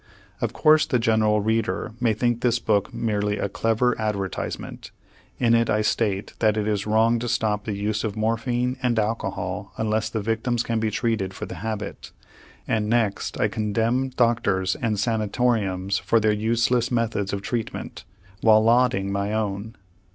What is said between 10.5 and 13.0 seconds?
can be treated for the habit, and